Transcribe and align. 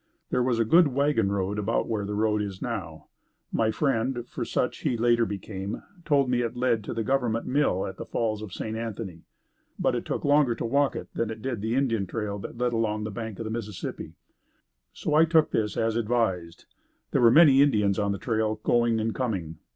There 0.31 0.41
was 0.41 0.57
a 0.57 0.65
good 0.65 0.87
wagon 0.87 1.31
road 1.31 1.59
about 1.59 1.87
where 1.87 2.05
the 2.07 2.15
road 2.15 2.41
is 2.41 2.59
now. 2.59 3.05
My 3.53 3.69
friend, 3.69 4.25
for 4.27 4.43
such 4.43 4.79
he 4.79 4.97
later 4.97 5.27
became, 5.27 5.83
told 6.05 6.27
me 6.27 6.41
it 6.41 6.57
led 6.57 6.83
to 6.85 6.93
the 6.95 7.03
government 7.03 7.45
mill 7.45 7.85
at 7.85 7.97
the 7.97 8.05
Falls 8.07 8.41
of 8.41 8.51
St. 8.51 8.75
Anthony, 8.75 9.25
but 9.77 9.91
that 9.91 9.99
it 9.99 10.05
took 10.05 10.25
longer 10.25 10.55
to 10.55 10.65
walk 10.65 10.95
it 10.95 11.09
than 11.13 11.29
it 11.29 11.43
did 11.43 11.61
the 11.61 11.75
Indian 11.75 12.07
trail 12.07 12.39
that 12.39 12.57
led 12.57 12.73
along 12.73 13.03
the 13.03 13.11
bank 13.11 13.37
of 13.37 13.45
the 13.45 13.51
Mississippi. 13.51 14.13
So 14.91 15.13
I 15.13 15.23
took 15.23 15.51
this 15.51 15.77
as 15.77 15.95
advised. 15.95 16.65
There 17.11 17.21
were 17.21 17.29
many 17.29 17.61
Indians 17.61 17.99
on 17.99 18.11
the 18.11 18.17
trail 18.17 18.59
going 18.63 18.99
and 18.99 19.13
coming. 19.13 19.59